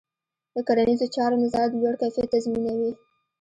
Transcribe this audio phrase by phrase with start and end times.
[0.55, 2.91] د کرنيزو چارو نظارت د لوړ کیفیت تضمینوي.